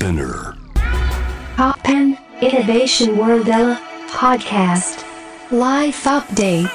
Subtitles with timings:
[0.00, 0.54] Spinner.
[1.58, 3.44] Poppen Innovation World
[4.08, 5.04] Podcast.
[5.52, 6.70] Life Update.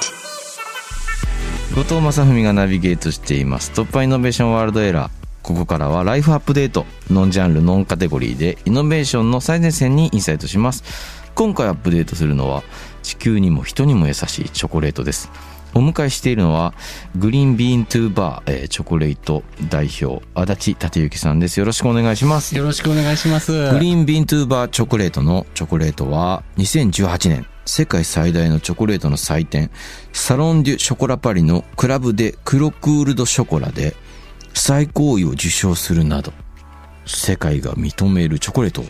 [1.74, 3.72] 後藤正文がナビゲートしています。
[3.72, 5.10] 突破イノベーションワールドエラー。
[5.42, 10.82] ここからはライフアップデートノンジャンルノンカテゴリーでイノベーションの最前線にインサイトします
[11.36, 12.64] 今回アップデートするのは
[13.04, 15.30] 地球にも人にも優しいチョコレートです
[15.76, 16.72] お迎えしているのは
[17.16, 21.60] グリーンビーントゥーバー、えーチョコレート代表足立立之さんです。
[21.60, 22.56] よろしくお願いします。
[22.56, 23.52] よろしくお願いします。
[23.72, 29.70] グリーンビーントゥーバーチョコレートのチョコレートは2018年世界最大のチョコレートの祭典
[30.14, 33.94] サロン・デュ・ショコラパリのクラブでクロクールド・ショコラで
[34.54, 36.32] 最高位を受賞するなど
[37.04, 38.84] 世界が認めるチョコレートを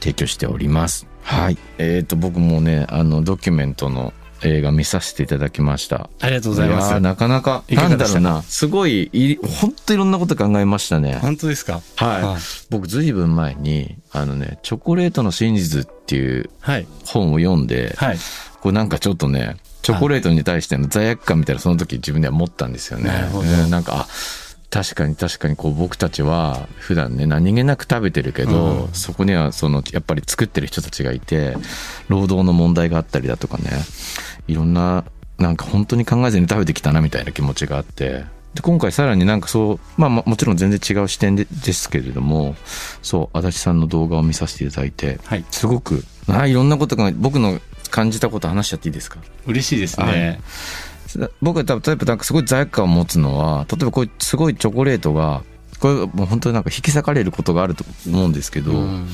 [0.00, 1.06] 提供しております。
[1.22, 1.58] はい。
[1.78, 4.12] えーと僕もねあのドキュメントの
[4.44, 11.80] 映画見させていただきましたありがとうございますなかなかなんだろうなすごいい本当いろんなこと考えましたね本当ですか？
[11.96, 12.42] はい。
[12.70, 16.86] 僕ずいぶん前に、あのね、チョコレートの真実っていうはい。
[17.04, 18.18] 本を読んで、はい。
[18.60, 23.04] これなんかちょっとね、チョコレートに対しての罪悪感みたいなその時自分では持ったんですよね。
[23.10, 24.06] なるほどうんなんか、あ、
[24.72, 31.54] 確かに確かにこう僕たちは普段ね何気なく食べてるけど、うんそこにはそのやっぱり作ってる人たちがいて
[32.08, 33.70] 労働の問題があったりだとかね
[34.48, 35.04] いろんな
[35.38, 42.54] なんか本当に考えずに食べてきたなみたいな気持ちがあってで今回さらになんかそうまあまあもちろん全然違う視点でですけれども
[43.02, 45.44] そう足立さんの動画を見させていただいてはい。
[45.50, 49.18] すごくあいろんなことが僕の感じたこと話しちゃっていいですか？
[49.46, 50.40] 嬉しいですね。
[51.40, 55.42] 僕は多分例えばなんかすごい罪悪感を持つのは例えばこういうすごいチョコレートが
[55.80, 59.08] これもう本当になんか引き裂かれることがあると思うんですけど、うん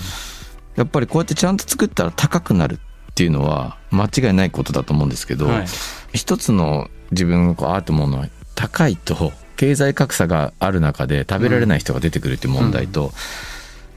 [0.76, 5.66] やっぱりこうやってちゃんと作ったら高くなるっていうのは間違いないことだと思うんですけど、はい。
[6.12, 13.10] 一つの自分がこうあーと思うのは高いと経済格差がある中で食べられない人が出てくるっていう問題と、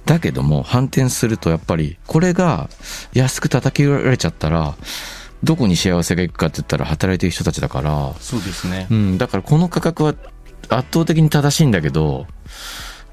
[0.06, 2.68] だけども反転するとやっぱりこれが
[3.14, 4.76] 安く叩き売られちゃったら
[5.44, 8.94] どこに幸せがいくかって言ったら働いてる人たちだから、そうですねう。
[8.94, 10.14] ん、だからこの価格は
[10.70, 12.28] 圧倒的に正しいんだけど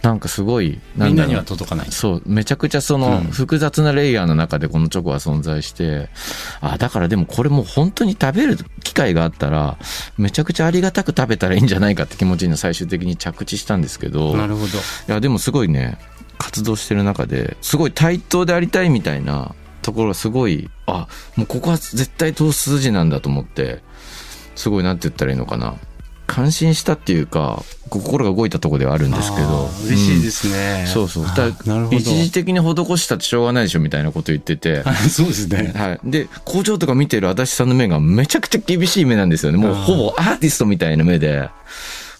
[0.03, 1.91] なんかすごいみんなには届かない。
[1.91, 6.09] そうめちゃくちゃそのうん複雑なレイヤーの中でこのチョコは存在して、
[6.61, 9.77] あだからでもこれもう本当に食べる機会があったら
[10.17, 14.67] めちゃくちゃありがたく食べたらいいんじゃないかって気持ちに最終的に着地したんですけどなるほど。
[14.67, 14.71] い
[15.09, 15.99] やでもすごいね
[16.39, 19.57] 活動してる中ですごい対等でありたいみたいな
[19.89, 23.81] ところがすごいあもうここは絶対通す筋なんだと思って
[24.55, 25.77] すごいなんて言ったらいいのかな
[26.27, 30.85] 感心したっていうか心が動いたところではあるんですけど嬉しいですね。
[30.87, 31.97] そうそうあだーなるほど。
[31.97, 35.73] 一時的に施したってしょうがないでしょみたいなこと言ってて、は いそうですね。
[35.75, 36.01] はい。
[36.05, 39.59] で、工場とか見てる足立さんの目がめちゃくちゃ厳しい目なんですよね。
[39.59, 41.49] もうほぼアーティストみたいな目で、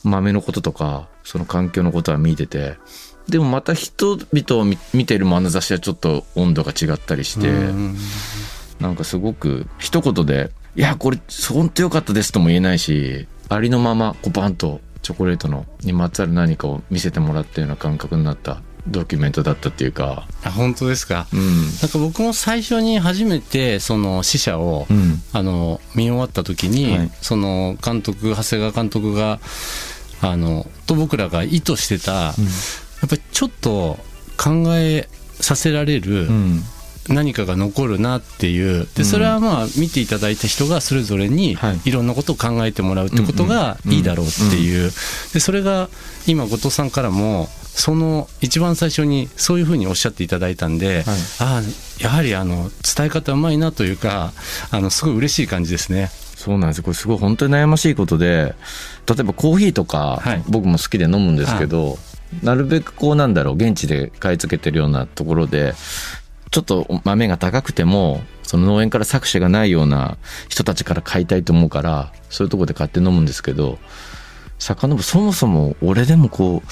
[0.05, 2.79] 豆のこととか、その環境のことは見てて、
[3.29, 7.97] でもまた人々を見見てる眼差しはちょっと温度が違ったりして、うん
[8.81, 11.19] なんかすごく一言で、いや、これ
[11.49, 21.27] 本当良かったですとも言えないし、ありのまま、こうバンとチョコレートのにまつわる何かを見せてもらったような感覚になったドキュメントだったっていうか、あ本当ですか？
[21.33, 21.65] うん。
[21.65, 25.21] なんか僕も最初に初めてその死者を、うん。
[25.33, 29.41] あの見終わった時に、はいその監督長谷川監督が
[30.21, 32.33] あのと僕らが意図してた、
[33.03, 33.99] やっぱりちょっと
[34.37, 35.09] 考え
[35.41, 36.63] させられるうん。
[37.09, 38.87] 何かが残るなっていう。
[38.95, 41.81] でそれはまあ見ていただいた人がそれぞれにはい。
[41.87, 44.91] いろんなことを考えてもらうってことがいいだろうっていう。
[45.33, 45.89] でそれが
[46.27, 51.05] 今後藤さんからもその一番最初にそういうふうにおっしゃっていただいたんで、はい。
[51.41, 54.35] ああやはりあの伝え方うまいなというか
[54.71, 56.11] あのすごい嬉しい感じですね。
[56.37, 56.79] そうなんです。
[56.79, 56.85] よ。
[56.85, 58.55] これすごい本当に悩ましいことで、
[59.09, 60.45] 例えばコーヒーとか、はい。
[60.49, 61.99] 僕も好きで飲むんですけど、
[62.43, 65.75] なるべくこうなんだろう、現地で買い付けてるようなところで、
[66.51, 70.17] ちょっと豆が高くても、その農園から搾取がないような
[70.49, 73.79] 人たちから買いたいと思うから、そういうところで買って飲むんですけど、
[74.59, 76.69] 遡るそもそも俺でもこう、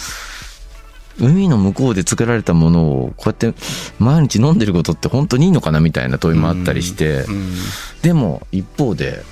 [1.19, 3.55] 海の向こうで作られたものをこうやって
[3.99, 7.55] 毎日飲んでることって本当にいいのかなみたいな問いもあったりして、うん
[8.03, 9.25] でも一方で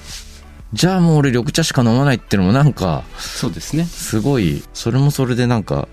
[0.75, 3.85] じゃあもう俺緑茶しか飲まないっていうのもなんかそうですね。
[3.85, 5.88] すごいそれもそれでなんか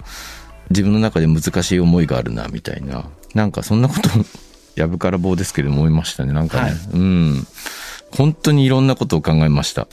[0.71, 3.05] 自分の中で難しい思いがあるなみたいな。
[3.35, 4.09] なんかそんなこと
[4.75, 6.73] やぶから棒ですけど思いましたねなんかね、はい。
[6.93, 7.47] うん。
[8.11, 9.87] 本当にいろんなことを考えました。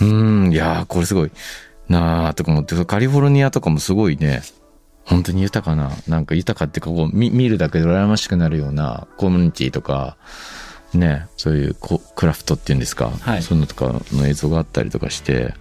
[0.00, 0.46] うん。
[0.46, 0.52] うん。
[0.52, 1.30] いやーこれすごい
[1.88, 4.42] なあとか思ってカリフォルニアとかもすごいね
[5.04, 10.16] 本当に豊かななんか豊かってかこう見見るだけで羨ましくなるようなコミュニティとか
[10.94, 13.42] ね、そういうこクラフトっていうんですか、はい。
[13.42, 15.54] そういうのとかの映像があったりとかして、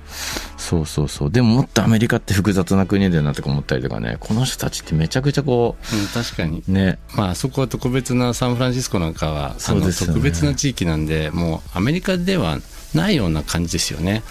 [0.57, 1.31] そうそうそう。
[1.31, 6.63] でももっとアメリカって複雑な国だなとか思ったりとかね、この人たちってめちゃくちゃこうん、確かに。
[6.67, 10.13] う、ね、まあそこは特別なサンフランシスコなんかは、そうですよね。
[10.13, 12.59] 特別な地域なんでもうアメリカでは
[12.93, 14.23] ないような感じですよね、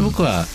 [0.00, 0.46] 僕は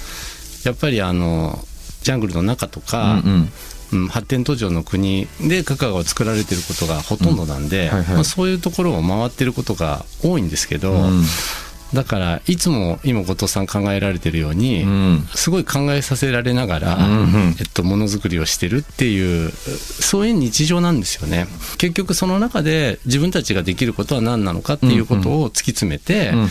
[0.64, 1.60] やっぱりあの
[2.04, 3.50] ジャングルの中とか、うんうん
[3.94, 8.16] うん発展途上の国でカカオが作られてることがほとんどなんで、うんはいはい。
[8.16, 11.24] まあ、そういうところを回ってることが多いんですけど、うん
[11.94, 15.28] だからいつも今後藤さん考えられてるように、うん。
[15.34, 17.56] すごい考えさせられながら、うんうん。
[17.60, 21.48] えっと、ものづくりをしてるっていうそういう日常なんですよね。
[21.78, 26.48] 結局その中で自分たちができることは何なのかっていうことを突き詰めて、うんうん。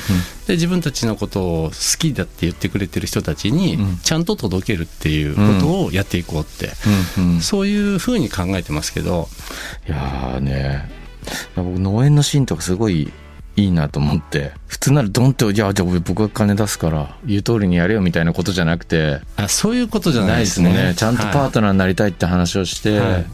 [0.47, 3.99] で自分たちのことを好きだって言ってくれてる人たちにうん。
[3.99, 6.73] ちゃんと届けるっていうことをやっていこうって、
[7.19, 7.41] うんうん。
[7.41, 9.29] そういうふうに考えてますけど。
[9.87, 10.91] いやーね、
[11.55, 13.13] 僕農園のシーンとかすごい
[13.57, 20.47] いいなと思って、普通ならドンって、いや、じゃあ僕が金出すから、言う通りにやれよみたいなことじゃなくて、あそういうことじゃなないいでね。
[20.47, 20.95] ですすね。
[20.97, 23.27] ちゃんとパートナーになりたいって話をして、はい。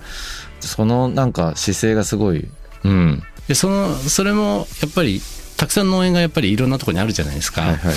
[0.60, 2.48] そのなんか姿勢がすごい、
[2.84, 3.22] うん。
[3.48, 5.20] でそのそれもやっぱり
[5.56, 7.94] たくさん農園がやっぱりいろんなところにあるじゃないですか、はいはい。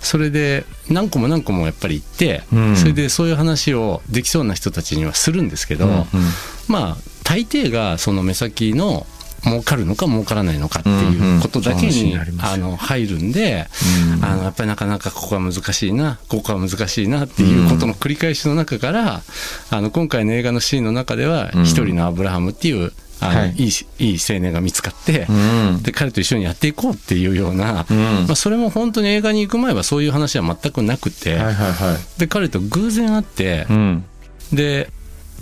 [0.00, 2.76] それで何個も何個もやっぱり行って、うん。
[2.76, 6.04] それでそういう話をできそうな人たちにはするんですけど、うんうん。
[6.68, 9.06] まあ大抵がその目先の
[9.44, 13.66] 儲かるのか儲からないのかっていうことだけに,、あの入るんで、
[14.16, 14.24] うん。
[14.24, 19.22] あのやっぱりなかなかここは難しいなここは難しいなっていうことの繰り返しの中から、
[19.70, 21.62] あの今回の映画のシーンの中ではうん。
[21.64, 23.54] 一人のアブラハムっていうあの、はい。
[23.56, 25.32] い、いしいい青年が見つかって、う
[25.78, 25.82] ん。
[25.82, 27.96] で彼と一緒にやっていこうっていうような、うん。
[28.26, 32.20] まあ、それも本当に映画に行く前はそういう話は全くなくて、はいはいはい。
[32.20, 34.04] で彼と偶然会って、うん。
[34.52, 34.90] で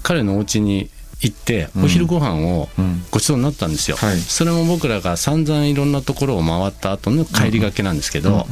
[0.02, 0.88] 彼のお家に
[1.22, 1.84] 行ってうん。
[1.84, 3.04] お昼ご飯をうん。
[3.10, 4.18] ごちそうになったんですよ、はい。
[4.20, 8.46] それも僕らが散々いろんなところを回った後の帰りがけなんですけど、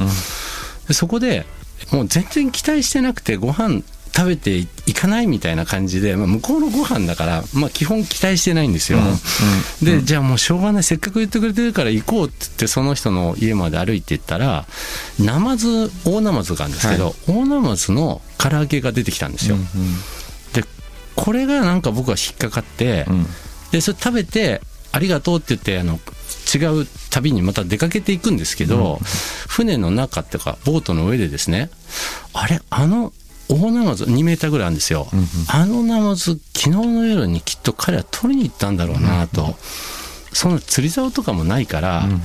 [0.91, 1.45] そこで
[1.91, 3.81] もう全然期待してなくてご飯
[4.15, 8.99] 食べていかないみたいな感じで、まあ、向こうのご飯だから、まあ、基本期待してないんですよ、
[9.81, 10.83] で、じゃあもうしょうがない。
[10.83, 14.65] せっかく言ってくれてるから行こうって言ってその人の家まで歩いていったら
[15.19, 19.63] ナマズ大ナマズがあるんですけど、は大ナマズの唐揚げが出てきたんですよ、で
[21.19, 23.25] これがなんか僕は引っかかって、うん。
[23.71, 24.61] でそれ食べて
[24.91, 25.99] ありがとうって言ってあの
[26.53, 28.99] 違う旅にまた出かけていくんですけど、
[29.47, 31.69] 船の中っていうかボートの上でですね
[32.33, 33.13] あれあの
[33.49, 35.25] 大ナマズ2メーターぐらいあるんですよ、うんうん。
[35.49, 39.55] あのナマズ昨日の夜にきっと彼は取りに行ったんだろうなと、
[40.33, 42.21] そんな釣り竿とかもないから、うん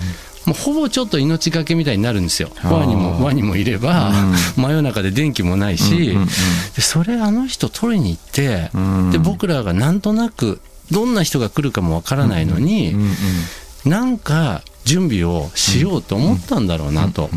[0.46, 2.50] もうほぼちょっと命がけみたいになるんですよ。
[2.64, 4.12] ワニもワニもいれば、
[4.56, 6.26] 真夜中で電気もないし、うんうんうん。
[6.26, 6.32] で
[6.80, 9.10] それあの人取りに行って、うん。
[9.10, 10.60] で僕らがなんとなく
[10.90, 13.10] どんな人が来るかもわからないのに、うんうん
[13.84, 17.28] なんか準備をしようと思ったんだろうなと、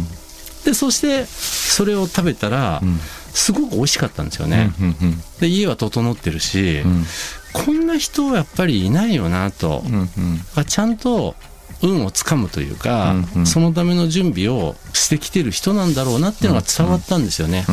[0.64, 3.00] でそしてそれを食べたら、ん。
[3.34, 7.06] すごく美味しかったんですよね、うんうんで家は整ってるし、うん。
[7.54, 10.08] こんな人はやっぱりいないよなと、うんうん。
[10.56, 11.36] あちゃんと
[11.82, 13.46] 運をつかむというか、うんうん。
[13.46, 17.66] そのための準備をしてきてる人なんだろうなっていうのが伝わったんですよね、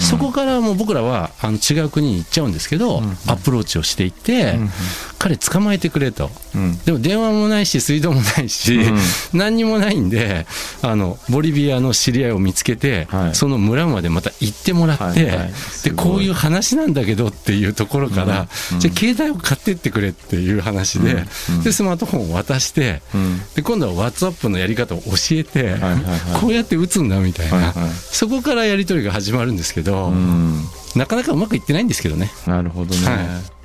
[0.00, 4.70] そこからもう僕らはあの違う国に行っちゃうんですけど、アプローチをしていって、うん
[5.18, 6.30] 彼捕まえてくれと。
[6.54, 6.78] うん。
[6.84, 8.98] でも電話もないし水道もないし、うん。
[9.32, 10.46] 何にもないんで
[10.82, 13.34] あのボリビアの知り合いを見つけて、はい。
[13.34, 15.52] その村までまた行ってもらって、はいはい。
[15.52, 18.80] すでこういう話なんだけどっていうところから、うん。
[18.80, 21.24] じゃあ携帯を買ってってくれっていう話で,、
[21.64, 23.40] でスマートフォンを渡して、うん。
[23.54, 25.98] で今度は WhatsApp のやり方を教えて、はいはいは
[26.38, 26.40] い。
[26.40, 27.90] こうやって打つんだみたいな、はいはい。
[27.90, 30.62] そこからやり取りが始まるんですけど、うん。
[30.94, 32.30] なかなかうまくいってないんですけどね。
[32.46, 33.57] なるほどね、はい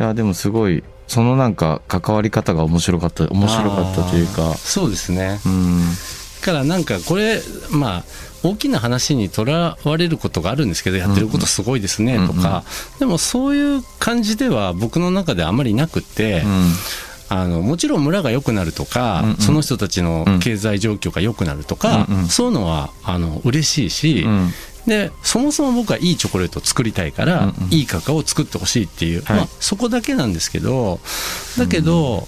[0.00, 4.54] い、やでもすごいそのなんか関わり方が面白かった面白かったというか。
[4.54, 5.40] そうですね。
[5.44, 5.80] うん。
[6.40, 7.40] だからなんかこれ
[7.70, 8.04] まあ
[8.42, 12.64] 大きな話にとらわれることがあるんですけどやってることすごいですねとか、
[12.98, 16.72] でもそういう感じでは僕の中であまりなくって、うん。
[17.32, 24.50] あのもちろん村が良くなるとか、その人たちの経済状況が良くなるとか、そういうのはあの嬉しいし、うん
[24.86, 27.54] でそもそも僕はいいチョコレートを作りたいから、うんうん。
[27.70, 29.36] いいカカオを作ってほしいっていう、はい。
[29.38, 31.00] まあ、そこだけなんですけど
[31.58, 32.26] だけど、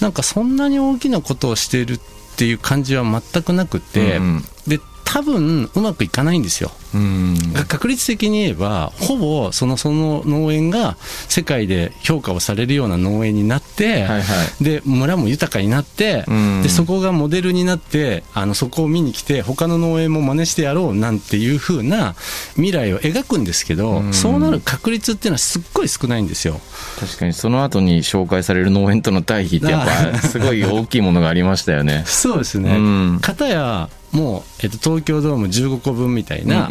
[0.00, 2.00] なんかそんなに大きなことをしているっ
[2.36, 4.44] ていう感じは全くなくて、うん。
[4.66, 6.70] で多分うまくいかないんですよ。
[6.94, 7.36] うん。
[7.68, 10.96] 確率的に言えばほぼそのその農園が
[11.28, 14.64] 世界で評価をされるような農園になって、はいはい。
[14.64, 16.62] で村も豊かになって、うん。
[16.62, 22.14] でそこがモデルになってあのそこを見に来て他の農園も真似してやろうなんていう風な
[22.54, 24.12] 未来を描くんですけど、うん。
[24.12, 26.60] そうなる確率っていうのはすっごい少ないんですよ。
[27.00, 32.04] 確かにその後に紹介される農園との対比ってやっぱすごい大きいものがありましたよね。
[32.08, 33.18] そうですね、うん。
[33.20, 36.68] 片やもう、えっと、東京ドーム15個分みたいな、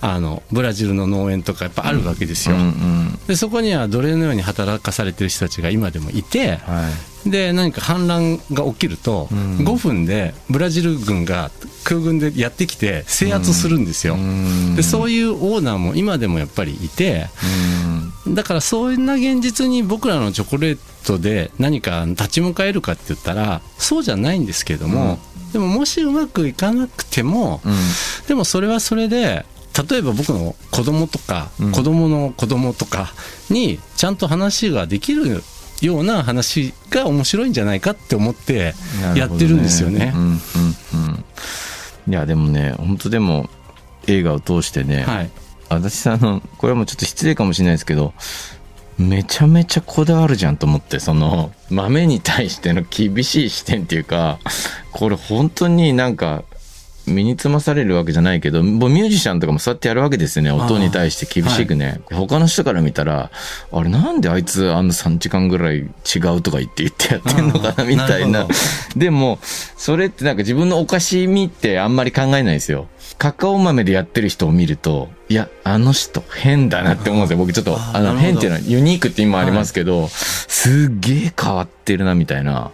[0.00, 2.56] あのブラジルの農園とかやっぱあるわけですよ。
[3.26, 9.58] でそこには奴隷のように働かされてる人たちが今でもいてはいで何か反乱が起きると、うん。
[9.58, 11.50] 5分でブラジル軍が
[11.84, 14.76] 空軍でやってきて制圧するんですよ、うん。
[14.76, 17.26] でそういうオーナーも今でもやっぱりいて
[18.26, 18.34] うん。
[18.34, 25.18] だからそんな現実に僕らのチョコレートで何か立ち向かえるかって言ったらそうじゃないんですけれども、
[25.52, 27.74] でももしうまくいかなくても、うん。
[28.28, 29.44] でもそれはそれで
[29.90, 31.72] 例えば僕の子供とか、うん。
[31.72, 33.12] 子供の子供とか
[33.50, 35.42] にちゃんと話ができる
[35.82, 38.74] ような話が面白いんじゃないかって思って
[39.14, 40.10] やってるんですよね。
[40.10, 41.24] んうんうん。
[42.08, 43.48] いやでもね本当でも
[44.06, 45.30] 映画を通してね、はい、
[45.68, 48.14] 私さあのこれはもうちょっと失礼かもしれないですけど
[48.98, 54.38] めちゃめちゃこだわるじゃんと思ってその豆に対しての厳しい視点っていうか
[54.90, 56.44] これ本当になんか
[57.08, 60.52] 身につまされるわけじゃないけどもうミュージシャンとかもそうやってやるわけですよね。
[60.52, 63.30] 音に対して厳しくね、他の人から見たら
[63.72, 65.84] あれなんであいつあの3時間ぐらい違
[66.36, 68.44] うとか言って言ってやってんのかなみたいな。
[68.44, 68.48] な
[68.96, 72.86] でもそれってなんか自分のおかしみってあんまり考えないですよ。
[73.18, 77.38] カカオ豆でやってる人を見るといやあの人変だなって思うんですよ。
[77.38, 82.70] 僕ちょっとあの変っていうのはユニークって今ありますけど、すっげえ変わってるなみたいな。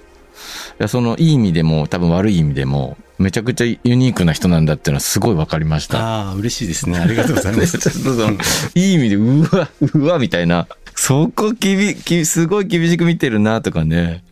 [0.81, 5.99] いやそのいい意味でも多分悪い意味でもめちゃくちゃユニークな人なんだっていうのはすごい分かりました。
[5.99, 6.99] ああ嬉しいですね。
[6.99, 8.05] ありがとうございま ちょっす。
[8.05, 8.37] とその
[8.75, 10.67] いい意味でうわうわみたいな。
[10.97, 14.25] そこきびきすごい厳しく見てるなとかね。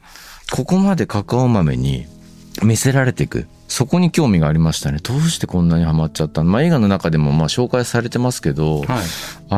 [0.50, 2.06] ここまでカカオ豆に
[2.62, 3.46] 見せられていく。
[3.68, 4.98] そこに興味がありましたね。
[5.02, 6.50] どうしてこんなにハマっちゃったの？
[6.50, 9.02] まあ映画の中でもまあ紹介されてますけど、は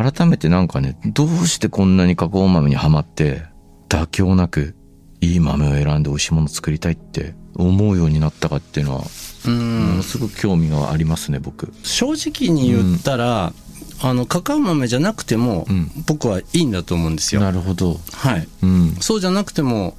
[0.07, 3.43] い、改めてなんかねどうしてこんなにカカオ豆にはまって
[3.89, 4.77] 妥協なく
[5.21, 9.05] いい豆を選んで美味しいものを作りたいって思うようになったかっていうのは
[9.47, 11.73] うもんのすごく興味がありますね僕。
[11.83, 13.53] 正直に言ったら、
[14.01, 15.91] あのカカオ豆じゃなくても、うん。
[16.07, 17.41] 僕はいいんだと思うんですよ。
[17.41, 18.01] なるほど。
[18.13, 18.97] はい、うん。
[19.01, 19.97] そうじゃなくても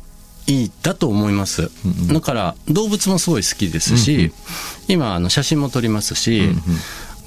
[0.48, 2.14] いいだと思います、うんうん。
[2.14, 4.34] だから動物もすごい好きですし、うんうん。
[4.88, 6.62] 今あの写真も撮りますし、うん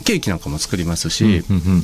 [0.05, 1.83] ケーキなんかも作りますうんし、うんうん。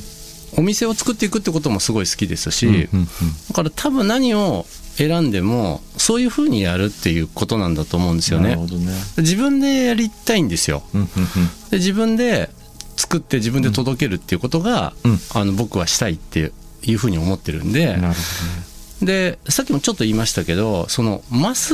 [0.57, 3.05] お店を作っていくってこともすごい好きですし、うんうん。
[3.05, 3.09] だ
[3.53, 4.65] から多分何を
[4.97, 8.55] 選んでもそういうふうにやるっていうことなんだと思うんですよね。
[8.55, 8.65] ね。
[9.17, 10.83] 自分でやりたいんですよ。
[10.93, 11.07] うんうん
[11.69, 12.49] で自分で
[12.97, 15.19] 作って自分で届けるっていうことが、うん。
[15.33, 16.51] あの僕はしたいって
[16.83, 18.01] いうふうに思ってるんで、うん。
[18.01, 18.15] なる
[19.01, 21.73] でさっきもちょっと言いましたけどそのマス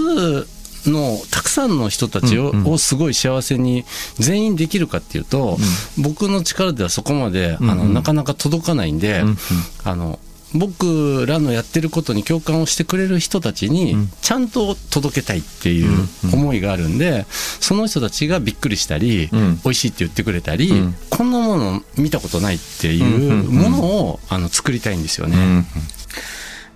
[0.89, 2.71] のたくさんの人たちを,、うんうん。
[2.71, 3.85] をすごい幸せに
[4.17, 5.57] 全員できるかっていうと、
[6.01, 7.79] 僕の力ではそこまで、あのうん。
[7.81, 9.37] うんなかなか届かないんで、うんうん。
[9.83, 10.19] あの
[10.53, 14.09] 僕らのやってることに共感をしてくれる人たちにうん。
[14.21, 16.33] ちゃんと届けたいっていううん。
[16.33, 19.59] 思いがあるんでその人たちがびっくりしたり、うん。
[19.63, 20.95] 美味しいって言ってくれたり、うん。
[21.09, 25.37] こんなもの見たことないっていうものをあの作りたいんですよね。
[25.37, 25.65] うん。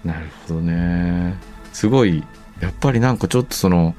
[0.05, 1.35] なるほどね。
[1.73, 2.23] すごい、
[2.61, 3.95] やっぱりなんかちょっとその、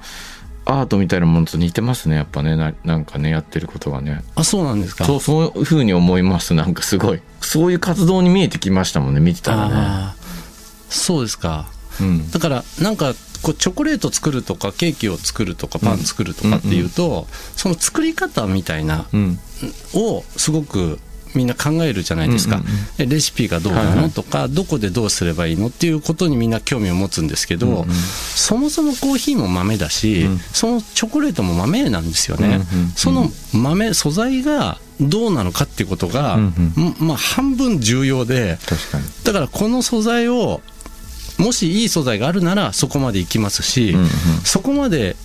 [0.69, 2.57] アートみたいなものと似てますね、やっぱね。
[2.57, 4.23] ななんかね、やってることがね。
[4.35, 5.05] あそうなんですか？
[5.05, 6.55] そう、そういうふうに思います。
[6.55, 7.21] なんかすごい。
[7.41, 10.15] そういう活動に見えてきましたもんね、見てたらね。
[10.91, 11.67] そうですか
[12.01, 12.31] うん。
[12.31, 19.39] だからなんかこうチョコレート作るとかケーキを作るとかパン作るとかっていうと、その作り方みたいなうん。
[19.95, 20.99] をすごく
[21.37, 24.11] みんな考えるじゃないですか、うんうんえレシピがどうなの、はいはい。
[24.11, 25.67] とかどこでどうすればいいの？
[25.67, 27.87] っていうことにみんな興味を持つんですけど、うんうん。
[27.93, 30.39] そもそもコーヒーも豆だし、うん。
[30.39, 32.91] そのチョコレートも豆なんですよね、うんうんうん。
[32.91, 36.97] その豆素材がどうなのかっていうことが、うんん。
[36.99, 38.59] まあ半分重要で。
[39.25, 40.63] だからこの素材を
[41.39, 44.09] もしいい素材があるならそこまでいきますし、うんうん。
[44.45, 45.17] そこまで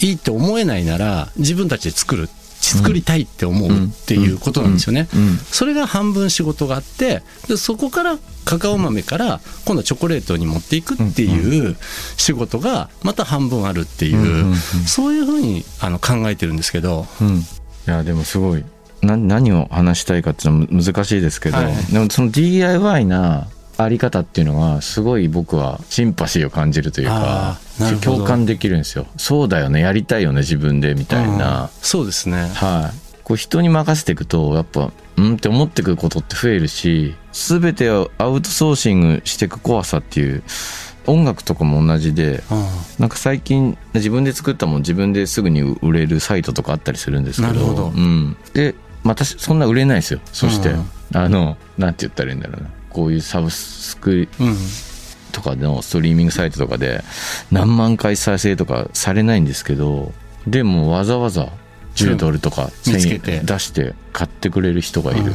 [0.00, 2.28] いいって思えないなら自分たちで作る
[2.68, 3.72] 作りたいって思うっ
[4.06, 5.08] ていうことなんですよね。
[5.50, 11.76] それが半分仕事があってでそこからカカオ豆から今度はチョコレートに持っていくっていう
[12.16, 14.54] 仕事がまた半分あるっていう、
[14.86, 17.42] そういうふうにあの考えてるんですけど、うん、い
[17.86, 18.64] やでもすごい。
[19.00, 21.92] な何を話したいかっていうのは難しいですけど、はい。
[21.92, 23.48] でもその DIY な
[23.78, 27.58] あり方っていうのはすごい僕はシンパシーを感じるというか
[28.02, 29.06] 共感できるんですよ。
[29.16, 32.48] そうだよねやりたいよね自分でみたいな、うんそうですね。
[32.54, 33.22] はい。
[33.22, 40.42] こう人に任せていくとやっぱうんって思ってくることって増えるし全てをアウトソーシングしていく怖さっていう
[41.06, 42.68] 音楽とかも同じであ
[42.98, 47.86] なんか最近自分で作ったもん自分ですぐに売れるサイトとかあったりするんですけどなるほど。
[47.88, 50.20] うん、でまたそんな売れないですよ。
[50.32, 50.90] そして、うん。
[51.14, 54.56] あのなんて言ったらいいんだろうなこういうサブスクうん。
[55.30, 57.04] とかのストリーミングサイトとかで
[57.52, 60.12] 何万回再生とかされないんですけど
[60.46, 61.52] でもわざわざ
[61.94, 63.32] 10ドルとか1000見つけて。
[63.32, 65.34] 円出して買ってくれる人がいる、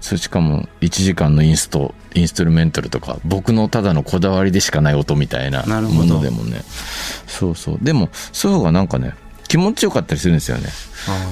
[0.00, 6.62] それしかも1時間のインストインストゥルメンタルとか僕のただのこだわりでしかない音みたいなものでもね。
[7.26, 7.78] そうそう。
[7.80, 9.14] でもそういう方がなんかね
[9.48, 10.68] 気持ちよかったりするんですよね。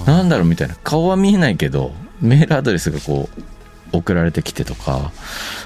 [0.06, 0.76] あなんだろうみたいな。
[0.84, 3.42] 顔は見えないけどメールアドレスがこう
[3.98, 5.12] 送られてきてとか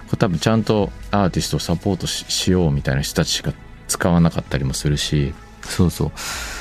[0.06, 3.52] これ多分ちゃんとアーティストをサポートししようみたいな人たちしか
[3.88, 5.34] 使わなかったりもするし。
[5.62, 6.12] そうそ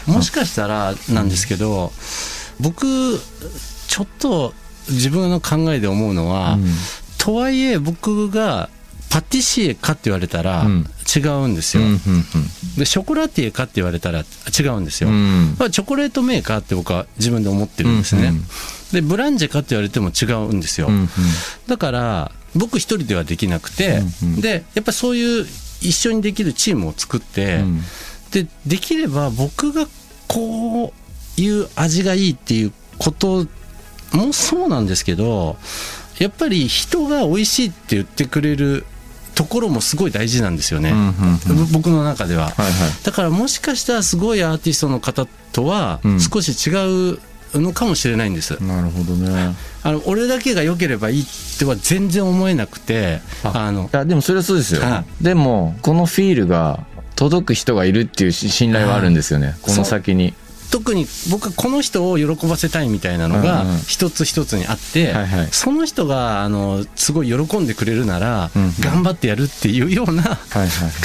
[0.07, 0.11] う。
[0.11, 1.93] もしかしたらなんですけど、
[2.59, 2.85] 僕
[3.87, 4.53] ちょっと
[4.89, 6.65] 自分の考えで思うのは、うん。
[7.17, 8.69] とはいえ僕が
[9.09, 11.99] パティシエかって言われたらうん違うんですよ、うん
[12.77, 15.55] でショコラティエかって言われたら違うんですよ、うんうん。
[15.57, 18.43] まあ、チョコレートメーカーって僕は自分で思ってるんですね、うんうん。
[18.91, 21.09] でブランジェかって言われても違うんですよ、うんうん。
[21.65, 24.41] だから僕一人ではできなくて、うんうん。
[24.41, 25.45] でやっぱそういう
[25.81, 27.81] 一緒にできるチームを作って、うん。
[28.31, 29.87] でできれば僕が
[30.27, 30.93] こ
[31.37, 33.47] ういう味がいいっていうこと
[34.11, 35.57] もそうなんですけど
[36.19, 38.85] やっぱり人が美味しいって言ってくれる
[39.37, 41.71] ところもすごい大事なんですよね、うんうんうん。
[41.71, 42.45] 僕の中では。
[42.45, 42.73] はいはい。
[43.03, 46.19] だからもしかしたらすごいアーティストの方とはうん。
[46.19, 47.19] 少し違う
[47.53, 48.61] のかもしれないんです。
[48.63, 49.55] なるほどね。
[49.83, 51.25] あの俺だけが良ければいいっ
[51.59, 54.81] ては全然思えなくてあのいやでもそれはそうですよ。
[54.81, 59.55] はでもこのフィールが届く人がいるっていうし信頼はあるんですよね。
[59.61, 60.33] この先に
[60.71, 63.77] 特に僕はこの人を喜ばせたいみたいなのがうんうん。
[63.79, 65.47] 一つ一つにあって、はいはい。
[65.51, 68.73] その人があのすごい喜んでくれるなら、うんうん。
[68.79, 70.39] 頑張ってやるっていうような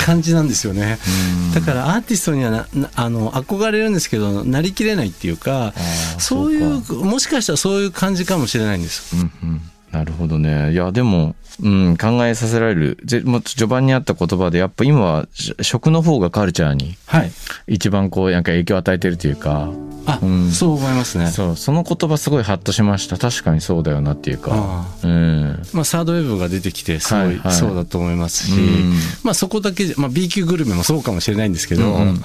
[0.04, 0.98] 感じなんですよね。
[1.46, 1.54] うん。
[1.54, 5.72] だからアーティストにはあの憧れるんですけどなりきれないっていうか
[6.18, 9.16] そういうそもしかしたらそういう感じかもしれないんです。
[9.16, 10.72] うんうんなるほどね。
[10.72, 12.98] いや、でも、うん、考えさせられる。
[13.04, 17.30] ぜもう序盤にあった言葉で、やっぱ今はし食の方がカルチャーにはい。
[17.66, 19.70] 一番こう、なんか影響を与えてるというか、
[20.06, 21.28] あ、うんそう思いますね。
[21.28, 23.18] そう、その言葉すごいハッとしました。
[23.18, 24.86] 確かにそうだよなっていうかあ。
[25.04, 25.62] うん。
[25.74, 32.24] まあ、サードウェブが出てきてすごいそうだと思いますし、うんまあ、そこだけまあ、B 級グルメもそうかもしれないんですけど、うんうん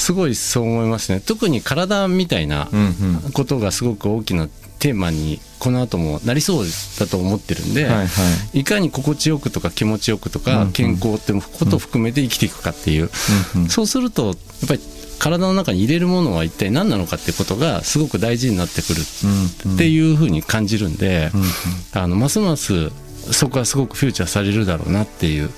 [0.00, 1.20] すごいそう思いますね。
[1.20, 2.68] 特に体みたいな。
[3.34, 6.66] ことがすごく大きなテーマにこの後もなりそう
[6.98, 8.04] だと思ってるんで、はいは
[8.54, 8.60] い。
[8.60, 10.72] いかに心地よくとか気持ちよくとうんかうん。
[10.72, 13.10] 健康ってことを含めて生きていくかっていう、
[13.54, 14.36] うんうんそうするとやっ
[14.68, 14.80] ぱり
[15.18, 19.00] 体の中に入れるものは一体何なのかってことがすごく大事になってくる
[19.74, 21.48] っていうふうに感じるんで、うんうん。
[21.92, 22.90] あのますます
[23.30, 25.50] そこはすごくフューチャーされるだろうなっていう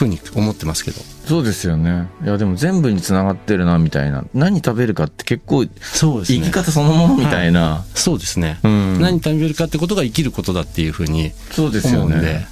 [0.00, 1.00] ふうに思ってますけど。
[1.26, 2.08] そうですよね。
[2.24, 4.24] いや、でも全部につながってるな、みたいな。
[4.32, 6.38] 何食べるかって結構、そうですね。
[6.38, 7.84] 生き方そのものみたいな。
[7.94, 9.00] そうですね、うん。
[9.00, 12.26] 何食べるかってことが生きることだっていうふうにそうですよ思うんで。
[12.26, 12.48] ね。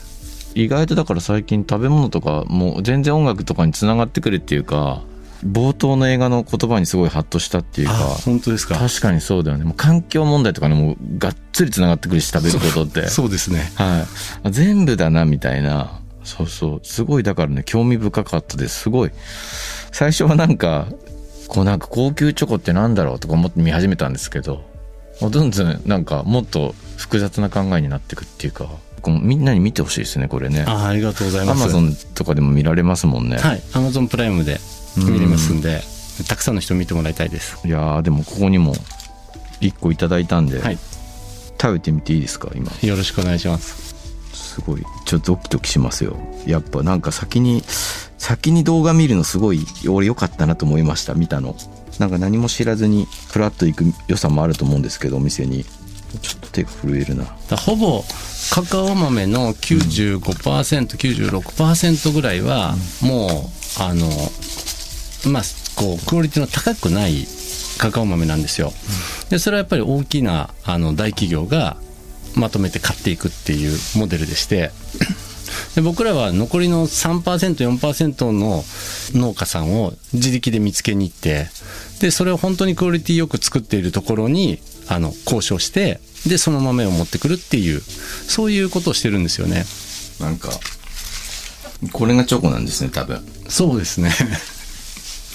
[0.55, 5.03] 意外とだから最近食べ物とかもう全然音楽とかにつながってくるっていうか
[5.47, 8.77] 冒頭の映画の言葉にすごいハッとしたっていうあか本当ですか？
[8.77, 9.65] 確かにそうだよね。
[9.65, 13.07] もう環境問題とかにもがっつりつながってくるし食べることって。
[13.07, 13.71] そうですね。
[13.77, 14.05] は
[14.47, 16.81] い、全部だなみたいなそうそう。
[16.83, 18.81] すごいだからね興味深かったです。
[18.81, 19.11] すごい。
[19.93, 20.87] 最初はなんか
[21.49, 24.63] こうなんか高級チョコってなんだろうとか思って見始めたんですけど
[25.21, 28.69] どんどんなんかもっと複雑な考えになっていくっていうか
[29.07, 30.65] みんなに見てほしいですねこれね。
[30.69, 31.63] あありがとうございます。
[31.63, 34.59] アマゾンとかでも見られますもんね、はいアマゾンプライムで
[34.97, 35.81] 見れますんで
[36.29, 37.67] たくさんの人見てもらいたいです。
[37.67, 38.75] い、やーでもここにも
[39.61, 40.79] 1個いただいたんで、はい。
[41.61, 42.71] 食べてみていいですか今。
[42.83, 43.88] よろしくお願いします
[44.59, 46.17] すごいちょっとドキドキしますよ。
[46.47, 47.63] やっぱなんか先に
[48.19, 51.55] 先に動画見るのすごい俺良かったなと思いました見たの。
[51.99, 55.65] なんか何も知らずにフラッと行く良さもあると思うんですけどお店に。
[56.23, 57.27] ちょっと手が震えるな。
[57.55, 58.03] ほぼ
[58.51, 63.31] カカオ豆の 95%96% ぐらいはもう
[63.79, 64.07] あの
[65.31, 65.43] まあ
[65.77, 67.27] こうクオリティの高くない
[67.77, 68.73] カカオ豆なんですよ。
[69.29, 71.77] でそれはやっぱり大きなあの大企業が
[72.39, 74.71] まとめて買っていくっていうモデルでして
[75.75, 78.65] で僕らは残りの 3%4% の
[79.13, 81.49] 農家さんを自力で見つけに行って
[82.01, 89.65] でそれを本当にクオリティよく作っているところにあの交渉してでその豆を持ってくるっていうそういうことをしてるんですよね。
[90.21, 90.51] なんか
[91.93, 93.25] これがチョコなんですね多分。
[93.49, 94.11] そうですね。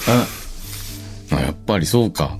[0.08, 0.26] あ
[1.36, 2.38] あやっぱりそうか。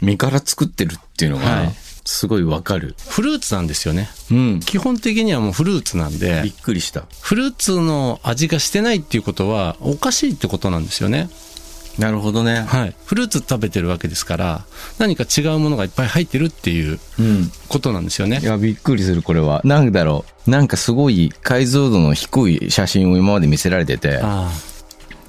[0.00, 2.94] 身から作ってるっていうのが、はいすごいわかる。
[3.08, 4.08] フルーツなんですよね。
[4.30, 4.60] うん。
[4.60, 7.04] 基本的にはもうフルーツなんでびっ、くりした。
[7.20, 11.28] フルーツの味がしてないっていうことはおかしいってことなんですよね。
[11.98, 12.62] なるほどね。
[12.66, 12.94] はい。
[13.04, 14.64] フルーツ食べてるわけですから、
[14.98, 17.50] 何か違うものがいっぱい入ってるっていううん。
[17.68, 18.44] ことなんですよねい。
[18.44, 19.60] や、びっくりする、これは。
[19.64, 20.50] なんだろう。
[20.50, 24.50] なんかすごい解像度の低い写真を今まで見せられてて、あ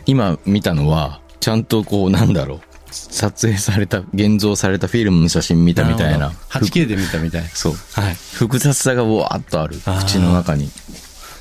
[0.05, 2.62] 今見たのは、ちゃんとこう、なんだろう。
[2.93, 5.75] 撮影された、現像されたフィルムの写真見あ。
[5.75, 6.29] たみたいな。
[6.29, 7.43] るほど 8K で見たみたい。
[7.53, 7.73] そう。
[7.93, 8.15] はい。
[8.34, 9.77] 複雑さがわーっとある。
[9.99, 10.69] 口の中に。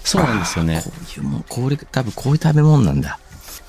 [0.05, 0.75] そうなんですよね。
[0.75, 3.19] やっこういうもん、これ、多分こういう食べ物なんだ。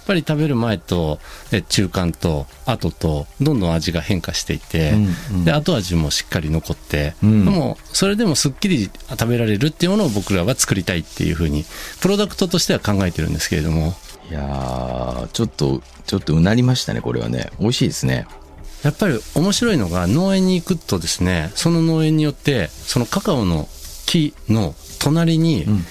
[0.06, 1.20] ぱり食べる前と、
[1.52, 11.66] え中間と、後と、どんどん味が変化していて、うんうんで、後味もしっかり残って、うんでも、それでもすっきり食べられるっていうものを僕らは作りたいっていうふうに、
[12.02, 13.96] プロダクトとしては考えてるんですけれども、
[14.30, 17.52] いやー、ちょっと、ちょっとうなりましたね、これはね。
[17.60, 18.28] 美味しいですね。
[18.84, 23.70] やっぱり面白いのが農園に行くとですねその農園によってそのカカオの
[24.06, 25.86] 木の隣に、ん。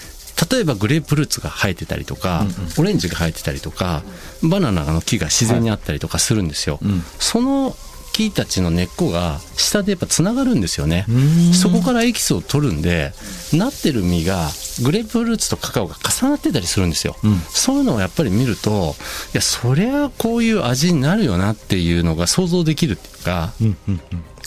[0.51, 2.45] 例えばグレープフルーツが生えてたりとか、
[2.77, 4.03] オレンジが生えてたりとか
[4.42, 7.03] バナナの木が自然にあったりとかするんですよ、うん。
[7.18, 7.77] その
[8.12, 11.07] 木たちの根っこが下でやっぱつながるんですよね。
[11.12, 11.55] ん。
[11.55, 13.12] そこからエキスを取るんで
[13.53, 14.48] なってる実が
[14.83, 17.38] グレープフルーツとカカオが重なってたりするんですよ、うん。
[17.48, 18.94] そういうのをやっぱり見ると
[19.33, 23.53] いやそりゃこういう味になるよなっていうのが想像できるっていうか、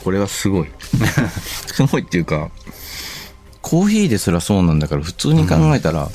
[0.04, 0.68] これはすごい。
[1.74, 2.52] すごいっていうか、
[3.62, 6.12] コーヒーですらそうなんだから、普通に考えたら、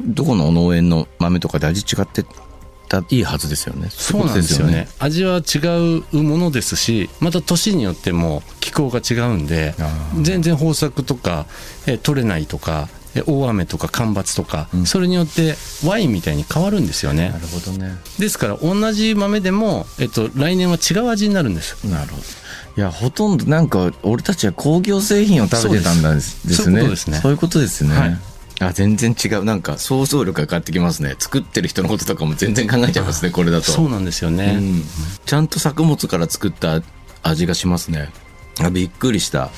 [0.00, 2.24] どこの農園の豆とかで味違って
[2.92, 3.88] たいいはずですよね。
[3.90, 4.88] そうなんですよね。
[4.98, 5.58] 味は違
[6.12, 9.74] うものですしまた年によっても気候が違うんで
[10.20, 11.46] 全然豊作とか
[11.86, 15.54] え取れないとかえ大雨とか干ばつとか、うんそれによって
[15.86, 17.96] ワインみたいに変わるんですよねなるほどね。
[18.18, 22.22] ですから同じ豆でも、えっと、来年は違う味になるんですなるほど。
[22.74, 26.80] いや、ほとんどなんか、俺たちは工業製品を食べてたんだですですね。
[26.80, 27.94] そういうことですねそういうことですね。
[27.94, 28.31] はい
[28.68, 29.44] あ、全然違う。
[29.44, 31.16] なんか、想像力が変わってきますね。
[31.18, 33.70] 作ってる人のこととかも全然考えちゃいますね、これだと。
[33.70, 34.84] そうなんですよね、うん、
[35.24, 36.82] ちゃんと作物から作った
[37.22, 38.10] 味がしますね。
[38.60, 39.50] あ、びっくりした。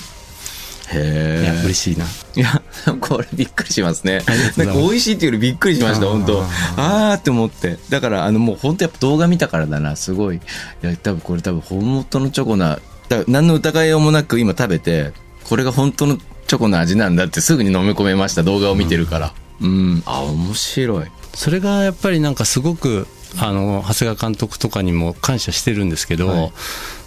[0.92, 1.42] へえ。
[1.42, 2.04] いや嬉しいな。
[2.04, 2.62] いや、
[3.00, 4.22] これびっくりしますね。
[4.56, 7.78] ないんか美味しいっていうよりびっくりしました、本当あーって思って。
[7.88, 10.36] だから、あの、もう本当やっぱ動画見たからだな、すごい。
[10.36, 10.40] い
[10.82, 12.78] や、多分これ多分本元のチョコな、
[13.26, 15.12] 何の疑いようもなく今食べて、
[15.44, 16.18] これが本当の
[16.54, 19.34] チョコの味なんだってすぐに飲み込めました、動画を見てるから。
[19.60, 21.06] うん、あ、面白い。
[21.34, 23.08] それがやっぱりなんかすごく
[23.40, 26.52] あの長谷川監督とかにも感謝してるんですけど、はい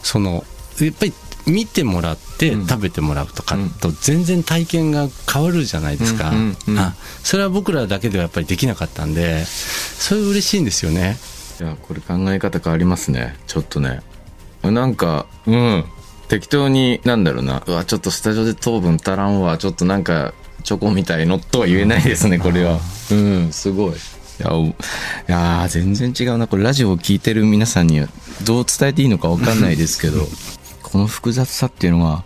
[0.04, 0.44] その
[0.80, 1.14] やっぱり
[1.48, 11.18] 見てもらってうん食べてもらうとかと全然体験が変わるじゃないですか、うんうんうんあそれは僕らだけではやっぱりできなかったんでそれ嬉しいんですよね
[11.60, 13.36] いや、これ考え方変わりますね。
[13.48, 14.02] ちょっとね。
[14.62, 15.86] なんか、うん。
[16.28, 17.64] 適当に、なんだろうな。
[17.66, 19.58] うわ、ちょっとスタジオで糖分足らんわ。
[19.58, 22.80] ちょっとなんか、チョコみたいのとは言えないですね、これは。
[23.12, 23.94] うん、すごい。
[23.94, 23.96] い
[24.40, 24.76] や、おい
[25.28, 26.48] やー全然違うな。
[26.48, 28.08] これラジオを聞いてる皆さんには
[28.46, 30.28] どう伝えていいのかわかんないですけど、
[30.84, 32.24] この複雑さっていうのは、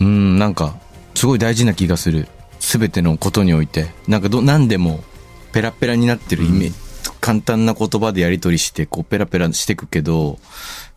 [0.00, 0.76] うん、なんか、
[1.14, 2.28] すごい大事な気がする。
[2.60, 3.88] すべてのことにおいて。
[4.08, 5.04] なんかど、何でも、
[5.52, 6.74] ペラペラになってるイメージ、
[7.20, 10.38] 簡単な言葉でやり取りして、こう、ペラペラしてくけど、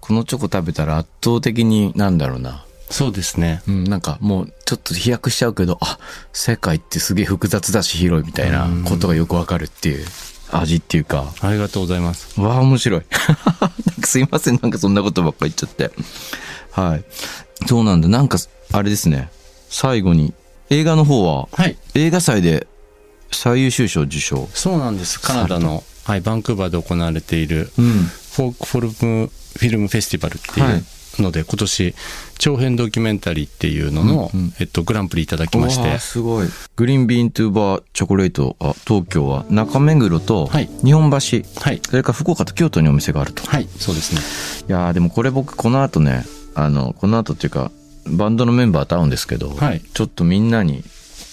[0.08, 2.64] このチョコ食べたら圧倒的に、なんだろうな。
[2.90, 6.00] そうですねうん、なんかもう、ちょっと飛躍しちゃうけど、あ、
[6.32, 10.06] 世界ってすげえ複雑だし広いみたいなことがよくわかるっていう、
[10.52, 13.02] 味っていうか、ありがとうございますわあ、面白い。
[14.06, 15.92] すいません、なんかそんなことばっか言っちゃって。
[16.72, 17.04] はい。
[17.68, 18.08] そうなんだ。
[18.08, 18.38] なんか、
[18.72, 19.30] あれですね。
[19.70, 20.34] 最後に、
[20.70, 22.68] 映画の方は、はい映画祭で
[23.32, 24.48] 最優秀賞受賞。
[24.54, 28.10] そうなんですカナダの、はい、バンクーバーで行われているうん。
[28.32, 30.78] フォークフォルムフィルムフェスティバルってはい。
[30.78, 30.84] い
[31.20, 31.96] うので、今年
[32.38, 34.54] 長編ドキュメンタリーっていうのの、うんうん。
[34.60, 35.98] えっと、グランプリいただきまして。
[36.00, 36.48] すごい。
[36.76, 40.70] グリーンビーントゥーバーチョコレート、あ、東京は中目黒とはい。
[40.84, 41.82] 日本橋、はい。
[41.84, 43.44] それから福岡と京都にお店があると。
[43.44, 44.22] はいそうですね。
[44.70, 47.72] いやーでもこれ僕この後ね、あの、この後っていうか、
[48.06, 49.82] バンドのメンバーと会うんですけど、はい。
[49.94, 50.84] ちょっとみんなに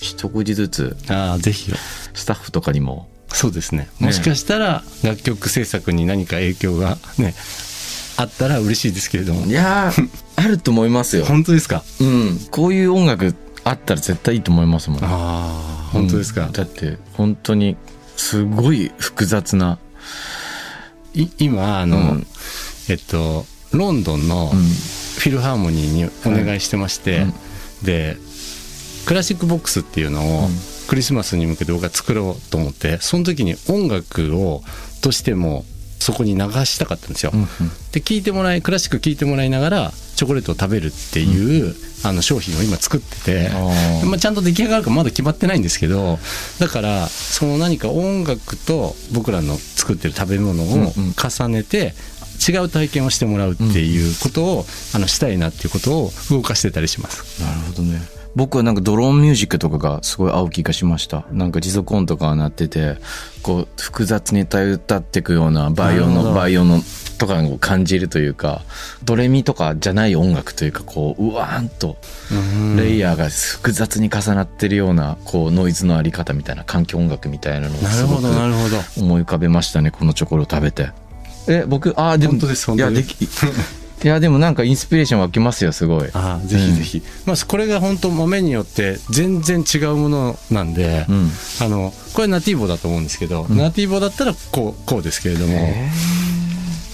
[0.01, 1.73] 一口ずつ、ああぜひ
[2.15, 3.89] スタッフとかにも、そうですね。
[4.01, 7.35] もしかしたら楽曲制作に何か影響がね
[8.17, 9.47] あったら嬉しいですけれども。
[9.47, 11.25] いやー あると思いますよ。
[11.25, 11.83] 本当ですか？
[12.01, 12.41] うん。
[12.51, 15.05] こういう音楽あったら絶対いいと思いますもん。
[15.05, 16.47] ああ本当ですか？
[16.47, 17.77] うん、だって、本当に、
[18.17, 19.79] すごい複雑な。
[21.15, 22.27] い今あの、うん。
[22.89, 24.61] えっとロンドンのうん。
[24.61, 27.35] フィルハーモニーにお願いしてまして、うん。
[27.85, 28.17] で
[29.07, 30.59] クラシックボックスっていうのをうん。
[30.87, 34.63] クリスマスに向けて僕は作ろうと思ってその時に音楽を
[35.01, 35.65] としても
[35.99, 37.33] そこに流したかったんですよ。
[37.35, 37.49] うんうん
[37.93, 46.19] で聴いてもらいクラシック聴いてもらいながらチョコレートを食べるっていう、あの商品を今作ってて、あーまあ、ちゃんと出来上がるかまだ決まってないんですけど
[46.59, 51.95] だからその何か音楽と僕らの作ってる食べ物をうんうん重ねて
[52.47, 57.41] 違う体験をしてもらうっていうことを、あのしたいなっていうことを動かしてたりします。
[57.41, 58.24] なるほどね。
[58.35, 61.25] 僕はなんかドローンミュージックとかがすごい合う気がしました。
[61.31, 62.97] なんか持続音とかが鳴ってて、
[63.43, 66.81] こう複雑に歌っていくようなバイオの、バイオの
[67.19, 68.63] とかを感じるというか、
[69.05, 71.97] ドレミとかじゃない音楽というか、こう、うわーんと、
[72.77, 78.27] レイヤーが複雑に重なってるような、こう、ノイズのあり方みたいな、環境音楽みたいなのをすごく
[78.99, 80.91] 思い浮かべましたね、このチョコレを食べて。
[81.47, 82.35] え、僕、あー、でも、
[82.75, 83.29] いや、でき、
[84.05, 86.11] いや、でもなんかインスピレーション湧きますよ、すごい。
[86.13, 91.31] ああぜひぜひ、まあ、これが本当豆によって全然違うものなんで、うん。
[91.63, 95.73] あのこれナティーボだと思うんですけど、ナティーボだったらこうこうですけれども、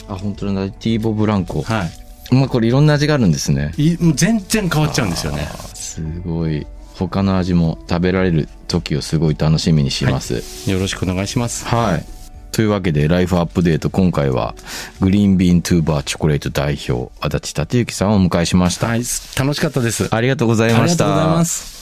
[0.08, 1.62] あ、本当だ、ナティーボブランコ。
[1.62, 2.00] はい
[2.32, 3.72] まあこれいろんな味があるんですね。
[3.76, 6.64] いもう全然変わっちゃうんですよねすごい。
[6.94, 10.70] 他の味も食べられる時をすごい楽しみにします。
[10.70, 12.19] よろしくお願いしますはい。
[12.52, 14.54] というわけで、ライフアップデート、今回は、
[15.00, 18.88] グリーンビン・トゥーバー・チョコレート代表、足立達之さんをお迎えしました。
[18.88, 20.08] 楽しかったです。
[20.10, 21.04] ありがとうございました。
[21.06, 21.80] ありがとうございます。